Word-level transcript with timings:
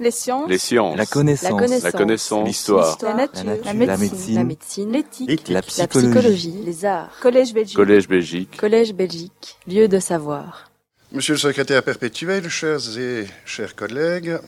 Les 0.00 0.10
sciences. 0.10 0.48
Les 0.48 0.56
sciences. 0.56 0.96
La 0.96 1.04
connaissance. 1.04 1.82
La 1.82 1.92
connaissance. 1.92 2.40
La. 2.40 2.46
L'histoire. 2.46 2.98
La 3.02 3.14
nature. 3.14 3.44
La 3.44 3.54
nature. 3.54 3.66
La 3.66 3.72
La 3.84 3.96
médecine. 3.98 4.92
La. 4.92 4.98
L'éthique. 4.98 5.48
La 5.48 5.54
La 5.56 5.62
psychologie. 5.62 6.08
psychologie. 6.08 6.54
Les 6.64 6.84
arts. 6.86 7.10
Collège 7.20 7.52
Belgique. 7.52 7.76
Collège 7.76 8.08
Belgique. 8.08 8.56
Collège 8.56 8.94
Belgique. 8.94 9.58
Lieu 9.68 9.88
de 9.88 9.98
savoir. 10.00 10.70
Monsieur 11.12 11.34
le 11.34 11.38
secrétaire 11.38 11.82
perpétuel, 11.82 12.48
chers 12.48 12.98
et 12.98 13.26
chers 13.44 13.74
collègues, 13.74 14.38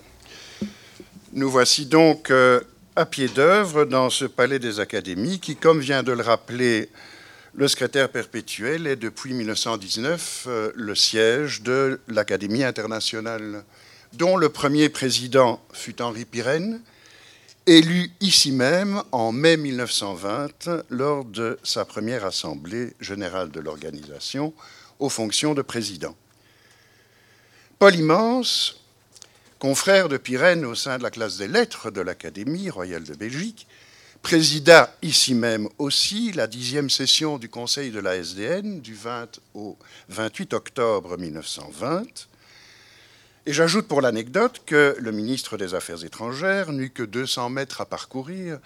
nous 1.34 1.50
voici 1.50 1.84
donc 1.86 2.30
euh, 2.30 2.60
à 2.96 3.04
pied 3.04 3.28
d'œuvre 3.28 3.84
dans 3.84 4.08
ce 4.10 4.24
palais 4.24 4.58
des 4.58 4.80
académies 4.80 5.38
qui, 5.40 5.56
comme 5.56 5.80
vient 5.80 6.02
de 6.02 6.12
le 6.12 6.22
rappeler 6.22 6.88
le 7.54 7.68
secrétaire 7.68 8.08
perpétuel, 8.08 8.86
est 8.86 8.96
depuis 8.96 9.34
1919 9.34 10.44
euh, 10.46 10.72
le 10.74 10.94
siège 10.94 11.62
de 11.62 12.00
l'Académie 12.08 12.64
internationale, 12.64 13.64
dont 14.14 14.36
le 14.36 14.48
premier 14.48 14.88
président 14.88 15.60
fut 15.72 16.02
Henri 16.02 16.24
Pirenne, 16.24 16.80
élu 17.66 18.10
ici 18.20 18.52
même 18.52 19.02
en 19.12 19.32
mai 19.32 19.56
1920 19.56 20.68
lors 20.90 21.24
de 21.24 21.58
sa 21.62 21.84
première 21.84 22.24
assemblée 22.24 22.94
générale 23.00 23.50
de 23.50 23.60
l'organisation 23.60 24.52
aux 24.98 25.08
fonctions 25.08 25.54
de 25.54 25.62
président. 25.62 26.16
Paul 27.78 27.94
Immense, 27.94 28.80
confrère 29.58 30.08
de 30.08 30.16
Pirenne 30.16 30.64
au 30.64 30.74
sein 30.74 30.98
de 30.98 31.02
la 31.02 31.10
classe 31.10 31.38
des 31.38 31.48
lettres 31.48 31.90
de 31.90 32.00
l'Académie 32.00 32.70
royale 32.70 33.04
de 33.04 33.14
Belgique, 33.14 33.66
présida 34.22 34.94
ici 35.02 35.34
même 35.34 35.68
aussi 35.78 36.32
la 36.32 36.46
dixième 36.46 36.90
session 36.90 37.38
du 37.38 37.48
Conseil 37.48 37.90
de 37.90 38.00
la 38.00 38.16
SDN 38.16 38.80
du 38.80 38.94
20 38.94 39.40
au 39.54 39.76
28 40.08 40.52
octobre 40.54 41.16
1920. 41.18 42.28
Et 43.44 43.52
j'ajoute 43.52 43.88
pour 43.88 44.00
l'anecdote 44.00 44.62
que 44.66 44.94
le 45.00 45.10
ministre 45.10 45.56
des 45.56 45.74
Affaires 45.74 46.04
étrangères 46.04 46.70
n'eut 46.70 46.90
que 46.90 47.02
200 47.02 47.50
mètres 47.50 47.80
à 47.80 47.86
parcourir 47.86 48.60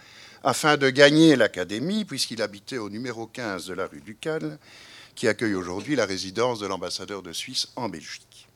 afin 0.45 0.77
de 0.77 0.91
gagner 0.91 1.35
l'Académie, 1.35 2.05
puisqu'il 2.05 2.43
habitait 2.43 2.77
au 2.77 2.91
numéro 2.91 3.27
15 3.27 3.66
de 3.66 3.73
la 3.73 3.87
rue 3.87 4.02
Ducal, 4.02 4.59
qui 5.15 5.29
accueille 5.29 5.55
aujourd'hui 5.55 5.96
la 5.96 6.05
résidence 6.05 6.60
de 6.60 6.66
l'ambassadeur 6.66 7.23
de 7.23 7.33
Suisse 7.33 7.68
en 7.74 7.88
Belgique. 7.88 8.49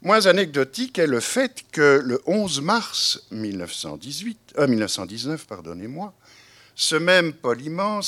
Moins 0.00 0.24
anecdotique 0.24 0.98
est 0.98 1.06
le 1.06 1.20
fait 1.20 1.64
que 1.70 2.00
le 2.02 2.22
11 2.24 2.62
mars 2.62 3.26
1918, 3.30 4.54
euh, 4.56 4.66
1919, 4.66 5.46
pardonnez-moi, 5.46 6.14
ce 6.74 6.96
même 6.96 7.34
Paul 7.34 7.58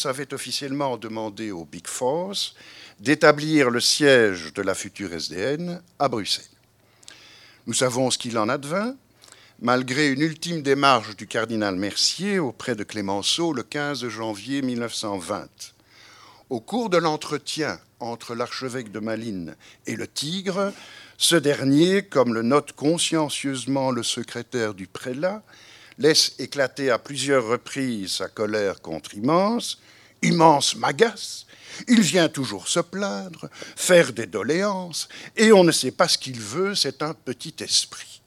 avait 0.05 0.33
officiellement 0.33 0.97
demandé 0.97 1.51
au 1.51 1.67
Big 1.67 1.87
Force 1.87 2.55
d'établir 3.01 3.69
le 3.69 3.81
siège 3.81 4.55
de 4.55 4.63
la 4.63 4.75
future 4.75 5.13
SDN 5.13 5.83
à 5.99 6.09
Bruxelles. 6.09 6.45
Nous 7.71 7.75
savons 7.75 8.11
ce 8.11 8.19
qu'il 8.19 8.37
en 8.37 8.49
advint, 8.49 8.97
malgré 9.61 10.09
une 10.09 10.23
ultime 10.23 10.61
démarche 10.61 11.15
du 11.15 11.29
cardinal 11.29 11.77
Mercier 11.77 12.41
auprès 12.41 12.75
de 12.75 12.83
Clémenceau 12.83 13.53
le 13.53 13.63
15 13.63 14.09
janvier 14.09 14.61
1920. 14.61 15.47
Au 16.49 16.59
cours 16.59 16.91
de 16.91 16.97
l'entretien 16.97 17.79
entre 18.01 18.35
l'archevêque 18.35 18.91
de 18.91 18.99
Malines 18.99 19.55
et 19.87 19.95
le 19.95 20.09
Tigre, 20.09 20.73
ce 21.17 21.37
dernier, 21.37 22.03
comme 22.03 22.35
le 22.35 22.43
note 22.43 22.73
consciencieusement 22.73 23.93
le 23.93 24.03
secrétaire 24.03 24.75
du 24.75 24.89
prélat, 24.89 25.41
laisse 25.97 26.35
éclater 26.41 26.91
à 26.91 26.99
plusieurs 26.99 27.47
reprises 27.47 28.15
sa 28.15 28.27
colère 28.27 28.83
contre 28.83 29.15
Immense. 29.15 29.81
Immense 30.23 30.75
m'agace, 30.75 31.47
il 31.89 32.01
vient 32.01 32.29
toujours 32.29 32.69
se 32.69 32.81
plaindre, 32.81 33.49
faire 33.77 34.13
des 34.13 34.27
doléances, 34.27 35.09
et 35.37 35.53
on 35.53 35.65
ne 35.65 35.73
sait 35.73 35.91
pas 35.91 36.09
ce 36.09 36.19
qu'il 36.19 36.41
veut, 36.41 36.75
c'est 36.75 37.03
un 37.03 37.15
petit 37.15 37.55
esprit. 37.61 38.23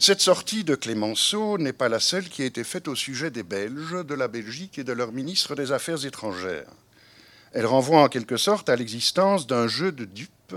Cette 0.00 0.20
sortie 0.20 0.62
de 0.62 0.76
Clémenceau 0.76 1.58
n'est 1.58 1.72
pas 1.72 1.88
la 1.88 1.98
seule 1.98 2.28
qui 2.28 2.42
a 2.42 2.46
été 2.46 2.62
faite 2.62 2.86
au 2.86 2.94
sujet 2.94 3.32
des 3.32 3.42
Belges, 3.42 4.04
de 4.04 4.14
la 4.14 4.28
Belgique 4.28 4.78
et 4.78 4.84
de 4.84 4.92
leur 4.92 5.10
ministre 5.10 5.56
des 5.56 5.72
Affaires 5.72 6.06
étrangères. 6.06 6.70
Elle 7.52 7.66
renvoie 7.66 8.02
en 8.02 8.08
quelque 8.08 8.36
sorte 8.36 8.68
à 8.68 8.76
l'existence 8.76 9.48
d'un 9.48 9.66
jeu 9.66 9.90
de 9.90 10.04
dupes 10.04 10.54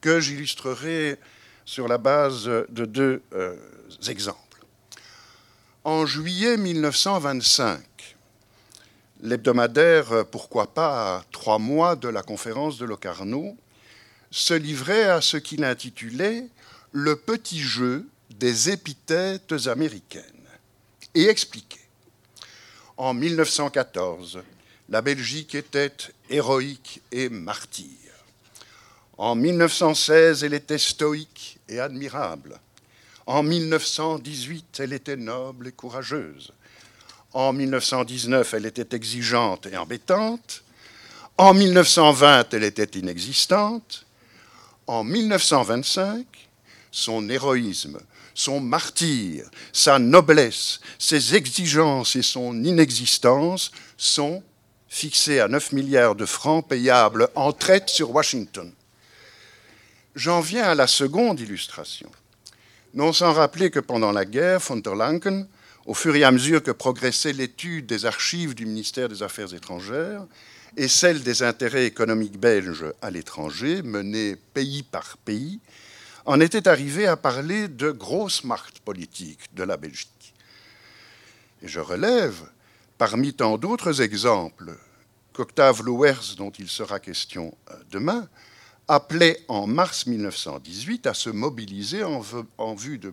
que 0.00 0.20
j'illustrerai 0.20 1.18
sur 1.64 1.88
la 1.88 1.98
base 1.98 2.44
de 2.44 2.84
deux 2.84 3.22
euh, 3.32 3.56
exemples. 4.08 4.64
En 5.82 6.06
juillet 6.06 6.56
1925, 6.56 7.80
l'hebdomadaire 9.20 10.26
Pourquoi 10.30 10.72
pas 10.72 11.24
trois 11.32 11.58
mois 11.58 11.96
de 11.96 12.08
la 12.08 12.22
conférence 12.22 12.78
de 12.78 12.84
Locarno 12.84 13.56
se 14.30 14.54
livrait 14.54 15.04
à 15.04 15.20
ce 15.20 15.36
qu'il 15.36 15.64
intitulait 15.64 16.48
Le 16.92 17.16
petit 17.16 17.60
jeu 17.60 18.06
des 18.30 18.70
épithètes 18.70 19.54
américaines 19.66 20.22
et 21.14 21.28
expliquait 21.28 21.88
En 22.96 23.14
1914, 23.14 24.42
la 24.88 25.02
Belgique 25.02 25.54
était 25.54 25.92
héroïque 26.30 27.02
et 27.10 27.28
martyre. 27.28 27.90
En 29.18 29.34
1916, 29.34 30.44
elle 30.44 30.54
était 30.54 30.78
stoïque 30.78 31.58
et 31.68 31.80
admirable. 31.80 32.60
En 33.24 33.42
1918, 33.42 34.80
elle 34.80 34.92
était 34.92 35.16
noble 35.16 35.68
et 35.68 35.72
courageuse. 35.72 36.52
En 37.36 37.52
1919, 37.52 38.54
elle 38.54 38.64
était 38.64 38.96
exigeante 38.96 39.66
et 39.66 39.76
embêtante. 39.76 40.64
En 41.36 41.52
1920, 41.52 42.54
elle 42.54 42.64
était 42.64 42.98
inexistante. 42.98 44.06
En 44.86 45.04
1925, 45.04 46.24
son 46.90 47.28
héroïsme, 47.28 47.98
son 48.32 48.60
martyr, 48.60 49.50
sa 49.70 49.98
noblesse, 49.98 50.80
ses 50.98 51.34
exigences 51.34 52.16
et 52.16 52.22
son 52.22 52.64
inexistence 52.64 53.70
sont 53.98 54.42
fixés 54.88 55.38
à 55.38 55.46
9 55.46 55.72
milliards 55.72 56.14
de 56.14 56.24
francs 56.24 56.66
payables 56.66 57.28
en 57.34 57.52
traite 57.52 57.90
sur 57.90 58.12
Washington. 58.12 58.72
J'en 60.14 60.40
viens 60.40 60.64
à 60.64 60.74
la 60.74 60.86
seconde 60.86 61.38
illustration. 61.38 62.10
Non 62.94 63.12
sans 63.12 63.34
rappeler 63.34 63.70
que 63.70 63.80
pendant 63.80 64.12
la 64.12 64.24
guerre, 64.24 64.60
von 64.60 64.76
der 64.76 64.94
Lanken, 64.94 65.46
au 65.86 65.94
fur 65.94 66.14
et 66.16 66.24
à 66.24 66.32
mesure 66.32 66.62
que 66.62 66.72
progressait 66.72 67.32
l'étude 67.32 67.86
des 67.86 68.04
archives 68.04 68.54
du 68.54 68.66
ministère 68.66 69.08
des 69.08 69.22
Affaires 69.22 69.54
étrangères 69.54 70.26
et 70.76 70.88
celle 70.88 71.22
des 71.22 71.42
intérêts 71.42 71.86
économiques 71.86 72.38
belges 72.38 72.86
à 73.00 73.10
l'étranger, 73.10 73.82
menée 73.82 74.36
pays 74.52 74.82
par 74.82 75.16
pays, 75.18 75.60
en 76.26 76.40
était 76.40 76.66
arrivé 76.66 77.06
à 77.06 77.16
parler 77.16 77.68
de 77.68 77.92
grosse 77.92 78.42
marque 78.42 78.80
politique 78.80 79.54
de 79.54 79.62
la 79.62 79.76
Belgique. 79.76 80.34
Et 81.62 81.68
je 81.68 81.80
relève, 81.80 82.50
parmi 82.98 83.32
tant 83.32 83.56
d'autres 83.56 84.02
exemples, 84.02 84.76
qu'Octave 85.32 85.82
Louers, 85.82 86.34
dont 86.36 86.50
il 86.50 86.68
sera 86.68 86.98
question 86.98 87.56
demain, 87.90 88.28
appelait 88.88 89.44
en 89.48 89.66
mars 89.66 90.06
1918 90.06 91.06
à 91.06 91.14
se 91.14 91.30
mobiliser 91.30 92.02
en, 92.04 92.74
vue 92.74 92.98
de 92.98 93.12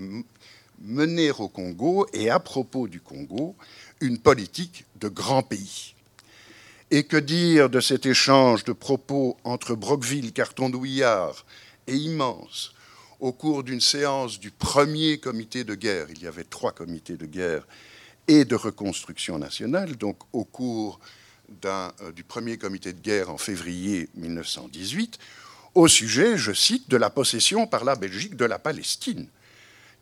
mener 0.81 1.31
au 1.31 1.47
Congo 1.47 2.07
et 2.13 2.29
à 2.29 2.39
propos 2.39 2.88
du 2.88 3.00
Congo 3.00 3.56
une 4.01 4.17
politique 4.17 4.85
de 5.00 5.07
grand 5.07 5.44
pays. 5.44 5.95
Et 6.91 7.03
que 7.03 7.17
dire 7.17 7.69
de 7.69 7.79
cet 7.79 8.06
échange 8.06 8.63
de 8.63 8.73
propos 8.73 9.38
entre 9.44 9.75
Broqueville, 9.75 10.34
Carton-Douillard 10.34 11.45
et 11.88 11.95
Immense 11.95 12.73
au 13.19 13.31
cours 13.31 13.63
d'une 13.63 13.79
séance 13.79 14.38
du 14.38 14.51
premier 14.51 15.17
comité 15.17 15.63
de 15.63 15.75
guerre, 15.75 16.07
il 16.09 16.22
y 16.22 16.28
avait 16.28 16.44
trois 16.44 16.73
comités 16.73 17.16
de 17.16 17.25
guerre 17.25 17.66
et 18.28 18.44
de 18.44 18.55
reconstruction 18.55 19.40
nationale, 19.40 19.95
donc 19.95 20.17
au 20.34 20.44
cours 20.44 21.00
euh, 21.66 22.11
du 22.13 22.25
premier 22.25 22.57
comité 22.57 22.91
de 22.91 23.00
guerre 23.00 23.29
en 23.29 23.38
février 23.38 24.09
1918, 24.16 25.19
au 25.75 25.88
sujet, 25.88 26.38
je 26.38 26.51
cite, 26.51 26.90
de 26.90 26.97
la 26.97 27.09
possession 27.09 27.66
par 27.66 27.85
la 27.85 27.95
Belgique 27.95 28.35
de 28.35 28.45
la 28.45 28.59
Palestine. 28.59 29.28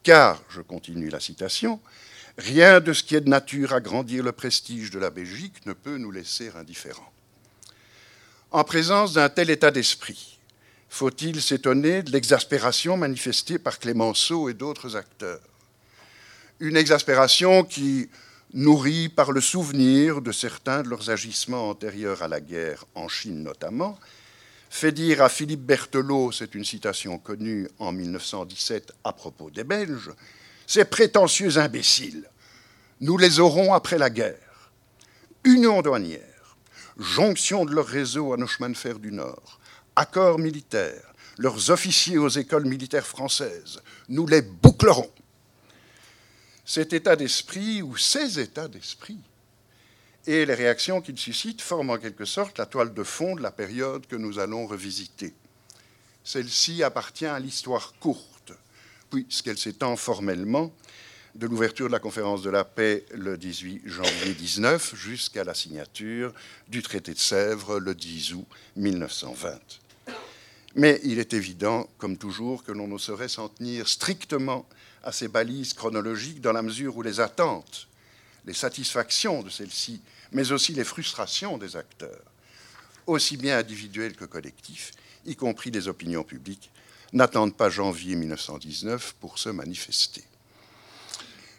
Car, 0.04 0.42
je 0.50 0.62
continue 0.62 1.10
la 1.10 1.20
citation, 1.20 1.80
rien 2.38 2.80
de 2.80 2.94
ce 2.94 3.04
qui 3.04 3.16
est 3.16 3.22
de 3.22 3.30
nature 3.30 3.74
à 3.74 3.82
grandir 3.82 4.24
le 4.24 4.32
prestige 4.32 4.90
de 4.90 5.00
la 5.00 5.10
Belgique 5.10 5.66
ne 5.66 5.74
peut 5.74 5.98
nous 5.98 6.12
laisser 6.12 6.52
indifférents. 6.56 7.12
En 8.52 8.64
présence 8.64 9.14
d'un 9.14 9.30
tel 9.30 9.50
état 9.50 9.72
d'esprit, 9.72 10.40
faut-il 10.90 11.42
s'étonner 11.42 12.04
de 12.04 12.12
l'exaspération 12.12 12.98
manifestée 12.98 13.60
par 13.60 13.80
Clémenceau 13.80 14.50
et 14.50 14.54
d'autres 14.54 14.96
acteurs? 14.96 15.40
Une 16.60 16.76
exaspération 16.78 17.64
qui, 17.64 18.10
nourrie 18.54 19.10
par 19.10 19.32
le 19.32 19.42
souvenir 19.42 20.22
de 20.22 20.32
certains 20.32 20.84
de 20.84 20.90
leurs 20.90 21.10
agissements 21.10 21.70
antérieurs 21.70 22.22
à 22.22 22.28
la 22.28 22.42
guerre, 22.42 22.86
en 22.96 23.08
Chine 23.08 23.44
notamment, 23.44 23.98
fait 24.72 24.94
dire 24.94 25.22
à 25.22 25.28
Philippe 25.28 25.66
Berthelot, 25.66 26.32
c'est 26.32 26.56
une 26.56 26.64
citation 26.64 27.20
connue 27.20 27.68
en 27.78 27.92
1917 27.92 28.94
à 29.04 29.12
propos 29.12 29.52
des 29.52 29.66
Belges, 29.66 30.12
ces 30.66 30.86
prétentieux 30.86 31.58
imbéciles, 31.58 32.28
nous 33.02 33.18
les 33.18 33.42
aurons 33.42 33.74
après 33.74 33.98
la 33.98 34.10
guerre. 34.10 34.72
Union 35.44 35.82
douanière, 35.82 36.56
jonction 36.98 37.66
de 37.66 37.76
leur 37.76 37.86
réseau 37.86 38.32
à 38.32 38.38
nos 38.38 38.48
chemins 38.48 38.70
de 38.70 38.78
fer 38.78 38.98
du 38.98 39.12
Nord, 39.12 39.60
accords 39.98 40.40
militaires, 40.40 41.14
leurs 41.38 41.70
officiers 41.70 42.18
aux 42.18 42.30
écoles 42.30 42.66
militaires 42.66 43.06
françaises. 43.06 43.82
Nous 44.08 44.26
les 44.26 44.42
bouclerons. 44.42 45.12
Cet 46.64 46.94
état 46.94 47.18
d'esprit, 47.18 47.82
ou 47.82 47.98
ces 47.98 48.40
états 48.40 48.70
d'esprit, 48.70 49.20
et 50.28 50.46
les 50.46 50.54
réactions 50.54 51.02
qu'il 51.02 51.18
suscite 51.18 51.62
forment 51.62 51.92
en 51.92 51.98
quelque 51.98 52.26
sorte 52.26 52.58
la 52.58 52.66
toile 52.66 52.94
de 52.94 53.04
fond 53.04 53.36
de 53.36 53.42
la 53.42 53.52
période 53.52 54.06
que 54.08 54.16
nous 54.16 54.40
allons 54.40 54.68
revisiter. 54.68 55.34
Celle-ci 56.24 56.84
appartient 56.84 57.26
à 57.26 57.40
l'histoire 57.40 57.94
courte, 58.00 58.54
puisqu'elle 59.10 59.58
s'étend 59.58 59.96
formellement 59.96 60.72
de 61.36 61.48
l'ouverture 61.48 61.88
de 61.88 61.92
la 61.92 62.00
conférence 62.00 62.42
de 62.42 62.50
la 62.50 62.66
paix 62.66 63.06
le 63.14 63.38
18 63.38 63.84
janvier 63.86 64.34
19 64.34 64.96
jusqu'à 64.96 65.44
la 65.44 65.54
signature 65.54 66.34
du 66.68 66.82
traité 66.84 67.14
de 67.14 67.20
Sèvres 67.20 67.80
le 67.80 67.96
10 67.96 68.34
août 68.34 68.46
1920. 68.76 69.60
Mais 70.76 71.00
il 71.04 71.20
est 71.20 71.34
évident, 71.34 71.90
comme 71.98 72.18
toujours, 72.18 72.64
que 72.64 72.72
l'on 72.72 72.88
ne 72.88 72.98
saurait 72.98 73.28
s'en 73.28 73.50
tenir 73.50 73.88
strictement 73.88 74.66
à 75.04 75.12
ces 75.12 75.28
balises 75.28 75.74
chronologiques 75.74 76.42
dans 76.42 76.54
la 76.54 76.62
mesure 76.62 76.96
où 76.96 77.02
les 77.02 77.20
attentes, 77.20 77.88
les 78.46 78.54
satisfactions 78.54 79.44
de 79.44 79.50
celles-ci, 79.50 80.02
mais 80.32 80.52
aussi 80.52 80.74
les 80.74 80.84
frustrations 80.84 81.58
des 81.58 81.76
acteurs, 81.76 82.24
aussi 83.08 83.38
bien 83.38 83.58
individuels 83.58 84.16
que 84.16 84.26
collectifs, 84.26 84.92
y 85.26 85.36
compris 85.36 85.72
des 85.72 85.88
opinions 85.88 86.24
publiques, 86.24 86.72
n'attendent 87.14 87.56
pas 87.56 87.70
janvier 87.70 88.16
1919 88.16 89.16
pour 89.20 89.38
se 89.38 89.50
manifester. 89.50 90.24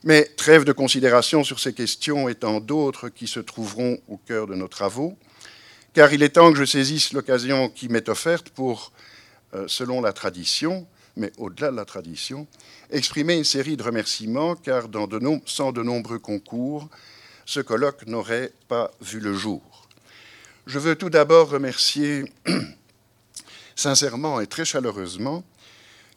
Mais 0.04 0.24
trêve 0.24 0.64
de 0.64 0.72
considération 0.72 1.44
sur 1.44 1.60
ces 1.60 1.74
questions 1.74 2.28
et 2.28 2.34
tant 2.34 2.60
d'autres 2.60 3.08
qui 3.08 3.28
se 3.28 3.38
trouveront 3.38 4.00
au 4.08 4.16
cœur 4.16 4.46
de 4.46 4.54
nos 4.54 4.66
travaux, 4.66 5.16
car 5.92 6.12
il 6.12 6.22
est 6.22 6.30
temps 6.30 6.52
que 6.52 6.58
je 6.58 6.64
saisisse 6.64 7.12
l'occasion 7.12 7.68
qui 7.68 7.88
m'est 7.88 8.08
offerte 8.08 8.48
pour, 8.48 8.92
euh, 9.54 9.68
selon 9.68 10.00
la 10.00 10.12
tradition, 10.12 10.86
mais 11.16 11.32
au-delà 11.38 11.70
de 11.70 11.76
la 11.76 11.84
tradition, 11.84 12.46
exprimer 12.90 13.36
une 13.36 13.44
série 13.44 13.76
de 13.76 13.82
remerciements, 13.82 14.54
car 14.54 14.84
sans 15.46 15.72
de 15.72 15.82
nombreux 15.82 16.18
concours, 16.18 16.88
ce 17.44 17.60
colloque 17.60 18.06
n'aurait 18.06 18.52
pas 18.68 18.90
vu 19.00 19.20
le 19.20 19.34
jour. 19.34 19.62
Je 20.66 20.78
veux 20.78 20.96
tout 20.96 21.10
d'abord 21.10 21.50
remercier 21.50 22.24
sincèrement 23.76 24.40
et 24.40 24.46
très 24.46 24.64
chaleureusement 24.64 25.44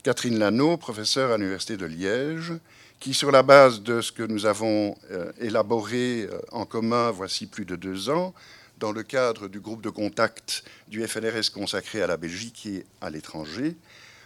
Catherine 0.06 0.38
Lano, 0.38 0.78
professeure 0.78 1.32
à 1.32 1.38
l'Université 1.38 1.78
de 1.78 1.88
Liège, 1.88 2.54
qui, 3.00 3.16
sur 3.16 3.32
la 3.32 3.42
base 3.42 3.82
de 3.82 4.02
ce 4.02 4.12
que 4.12 4.22
nous 4.22 4.46
avons 4.46 4.96
euh, 5.10 5.32
élaboré 5.40 6.28
euh, 6.30 6.38
en 6.52 6.68
commun 6.68 7.10
voici 7.10 7.48
plus 7.48 7.66
de 7.66 7.76
deux 7.76 8.12
ans, 8.12 8.36
dans 8.78 8.92
le 8.92 9.02
cadre 9.02 9.48
du 9.48 9.60
groupe 9.60 9.82
de 9.82 9.90
contact 9.90 10.64
du 10.88 11.06
FNRS 11.08 11.50
consacré 11.52 12.04
à 12.04 12.08
la 12.08 12.18
Belgique 12.18 12.68
et 12.68 12.86
à 13.02 13.10
l'étranger, 13.10 13.76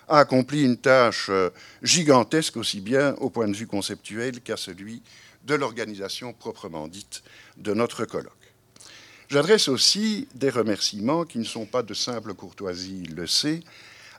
a 0.09 0.19
accompli 0.19 0.63
une 0.63 0.77
tâche 0.77 1.27
euh, 1.29 1.49
gigantesque 1.83 2.57
aussi 2.57 2.81
bien 2.81 3.13
au 3.15 3.29
point 3.29 3.47
de 3.47 3.55
vue 3.55 3.67
conceptuel 3.67 4.41
qu'à 4.41 4.57
celui 4.57 5.01
de 5.45 5.55
l'organisation 5.55 6.33
proprement 6.33 6.87
dite 6.87 7.23
de 7.57 7.73
notre 7.73 8.05
colloque. 8.05 8.33
J'adresse 9.29 9.67
aussi 9.67 10.27
des 10.33 10.49
remerciements 10.49 11.23
qui 11.23 11.37
ne 11.37 11.43
sont 11.43 11.67
pas 11.67 11.83
de 11.83 11.93
simple 11.93 12.33
courtoisie, 12.33 13.03
le 13.03 13.27
sait, 13.27 13.61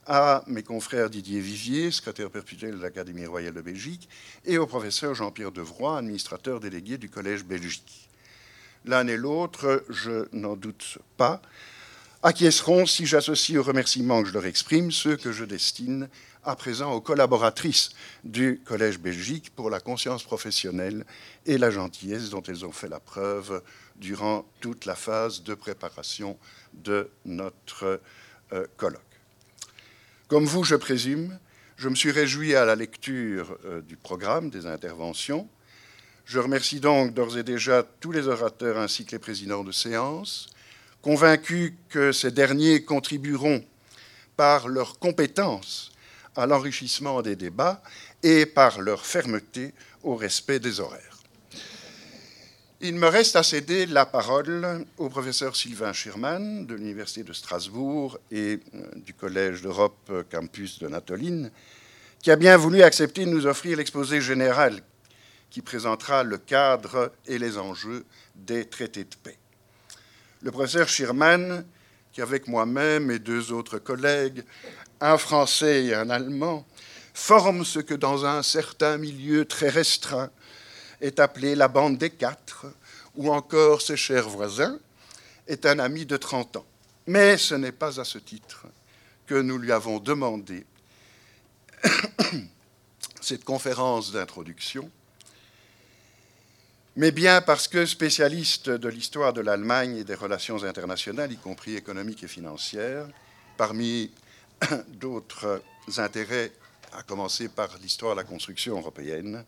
à 0.06 0.44
mes 0.46 0.62
confrères 0.62 1.10
Didier 1.10 1.40
Vivier, 1.40 1.90
secrétaire 1.90 2.30
perpétuel 2.30 2.78
de 2.78 2.82
l'Académie 2.82 3.26
royale 3.26 3.54
de 3.54 3.60
Belgique, 3.60 4.08
et 4.44 4.56
au 4.56 4.66
professeur 4.66 5.14
Jean-Pierre 5.14 5.52
Devroy, 5.52 5.98
administrateur 5.98 6.60
délégué 6.60 6.96
du 6.96 7.10
Collège 7.10 7.44
Belgique. 7.44 8.08
L'un 8.84 9.06
et 9.08 9.16
l'autre, 9.16 9.84
je 9.88 10.26
n'en 10.32 10.56
doute 10.56 10.98
pas, 11.16 11.42
acquiesceront 12.22 12.86
si 12.86 13.06
j'associe 13.06 13.58
aux 13.58 13.62
remerciements 13.62 14.22
que 14.22 14.28
je 14.28 14.34
leur 14.34 14.46
exprime 14.46 14.92
ceux 14.92 15.16
que 15.16 15.32
je 15.32 15.44
destine 15.44 16.08
à 16.44 16.56
présent 16.56 16.92
aux 16.92 17.00
collaboratrices 17.00 17.90
du 18.24 18.60
Collège 18.64 18.98
Belgique 18.98 19.50
pour 19.54 19.70
la 19.70 19.80
conscience 19.80 20.22
professionnelle 20.22 21.04
et 21.46 21.58
la 21.58 21.70
gentillesse 21.70 22.30
dont 22.30 22.42
elles 22.42 22.64
ont 22.64 22.72
fait 22.72 22.88
la 22.88 23.00
preuve 23.00 23.62
durant 23.96 24.46
toute 24.60 24.86
la 24.86 24.94
phase 24.94 25.42
de 25.42 25.54
préparation 25.54 26.38
de 26.72 27.10
notre 27.24 28.00
euh, 28.52 28.66
colloque. 28.76 29.00
Comme 30.28 30.44
vous, 30.44 30.64
je 30.64 30.76
présume, 30.76 31.38
je 31.76 31.88
me 31.88 31.94
suis 31.94 32.10
réjoui 32.10 32.54
à 32.54 32.64
la 32.64 32.76
lecture 32.76 33.56
euh, 33.64 33.80
du 33.80 33.96
programme 33.96 34.50
des 34.50 34.66
interventions. 34.66 35.48
Je 36.24 36.38
remercie 36.38 36.80
donc 36.80 37.14
d'ores 37.14 37.38
et 37.38 37.42
déjà 37.42 37.82
tous 37.82 38.12
les 38.12 38.28
orateurs 38.28 38.78
ainsi 38.78 39.04
que 39.04 39.12
les 39.12 39.18
présidents 39.18 39.64
de 39.64 39.72
séance, 39.72 40.48
convaincus 41.02 41.72
que 41.88 42.12
ces 42.12 42.30
derniers 42.30 42.84
contribueront 42.84 43.64
par 44.36 44.68
leurs 44.68 44.98
compétences 44.98 45.92
à 46.36 46.46
l'enrichissement 46.46 47.22
des 47.22 47.36
débats 47.36 47.82
et 48.22 48.46
par 48.46 48.80
leur 48.80 49.04
fermeté 49.04 49.74
au 50.02 50.16
respect 50.16 50.58
des 50.58 50.80
horaires. 50.80 51.18
Il 52.82 52.94
me 52.94 53.08
reste 53.08 53.36
à 53.36 53.42
céder 53.42 53.84
la 53.84 54.06
parole 54.06 54.86
au 54.96 55.10
professeur 55.10 55.54
Sylvain 55.54 55.92
Schirman 55.92 56.64
de 56.64 56.74
l'Université 56.74 57.22
de 57.22 57.34
Strasbourg 57.34 58.18
et 58.30 58.58
euh, 58.74 58.86
du 58.96 59.12
Collège 59.12 59.60
d'Europe 59.60 59.98
euh, 60.08 60.22
Campus 60.30 60.78
de 60.78 60.88
Natoline, 60.88 61.50
qui 62.22 62.30
a 62.30 62.36
bien 62.36 62.56
voulu 62.56 62.82
accepter 62.82 63.26
de 63.26 63.30
nous 63.30 63.46
offrir 63.46 63.76
l'exposé 63.76 64.22
général 64.22 64.82
qui 65.50 65.60
présentera 65.60 66.22
le 66.22 66.38
cadre 66.38 67.12
et 67.26 67.38
les 67.38 67.58
enjeux 67.58 68.06
des 68.34 68.64
traités 68.64 69.04
de 69.04 69.14
paix. 69.22 69.36
Le 70.42 70.50
professeur 70.50 70.88
Schirman, 70.88 71.64
qui 72.12 72.22
avec 72.22 72.48
moi-même 72.48 73.10
et 73.10 73.18
deux 73.18 73.52
autres 73.52 73.78
collègues, 73.78 74.42
un 75.00 75.18
français 75.18 75.84
et 75.84 75.94
un 75.94 76.08
allemand, 76.08 76.66
forme 77.12 77.64
ce 77.64 77.78
que 77.78 77.92
dans 77.92 78.24
un 78.24 78.42
certain 78.42 78.96
milieu 78.96 79.44
très 79.44 79.68
restreint 79.68 80.30
est 81.02 81.20
appelé 81.20 81.54
la 81.54 81.68
bande 81.68 81.98
des 81.98 82.10
quatre, 82.10 82.66
ou 83.16 83.30
encore 83.30 83.82
ses 83.82 83.98
chers 83.98 84.28
voisins, 84.28 84.78
est 85.46 85.66
un 85.66 85.78
ami 85.78 86.06
de 86.06 86.16
30 86.16 86.56
ans. 86.56 86.66
Mais 87.06 87.36
ce 87.36 87.54
n'est 87.54 87.72
pas 87.72 88.00
à 88.00 88.04
ce 88.04 88.18
titre 88.18 88.66
que 89.26 89.34
nous 89.34 89.58
lui 89.58 89.72
avons 89.72 89.98
demandé 89.98 90.64
cette 93.20 93.44
conférence 93.44 94.12
d'introduction, 94.12 94.90
mais 97.00 97.12
bien 97.12 97.40
parce 97.40 97.66
que 97.66 97.86
spécialiste 97.86 98.68
de 98.68 98.88
l'histoire 98.90 99.32
de 99.32 99.40
l'Allemagne 99.40 99.96
et 99.96 100.04
des 100.04 100.14
relations 100.14 100.64
internationales, 100.64 101.32
y 101.32 101.38
compris 101.38 101.74
économiques 101.74 102.24
et 102.24 102.28
financières, 102.28 103.06
parmi 103.56 104.10
d'autres 104.88 105.62
intérêts, 105.96 106.52
à 106.92 107.02
commencer 107.02 107.48
par 107.48 107.70
l'histoire 107.80 108.14
de 108.14 108.20
la 108.20 108.26
construction 108.26 108.76
européenne, 108.76 109.46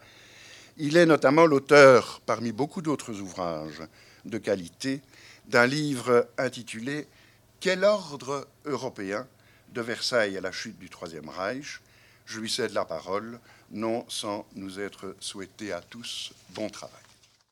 il 0.78 0.96
est 0.96 1.04
notamment 1.04 1.44
l'auteur, 1.44 2.22
parmi 2.24 2.52
beaucoup 2.52 2.80
d'autres 2.80 3.20
ouvrages 3.20 3.82
de 4.24 4.38
qualité, 4.38 5.02
d'un 5.46 5.66
livre 5.66 6.26
intitulé 6.38 7.06
Quel 7.60 7.84
ordre 7.84 8.48
européen 8.64 9.26
de 9.74 9.82
Versailles 9.82 10.38
à 10.38 10.40
la 10.40 10.52
chute 10.52 10.78
du 10.78 10.88
Troisième 10.88 11.28
Reich? 11.28 11.82
Je 12.24 12.40
lui 12.40 12.48
cède 12.48 12.72
la 12.72 12.86
parole, 12.86 13.38
non 13.72 14.06
sans 14.08 14.46
nous 14.54 14.80
être 14.80 15.14
souhaité 15.20 15.74
à 15.74 15.82
tous 15.82 16.32
bon 16.54 16.70
travail. 16.70 17.11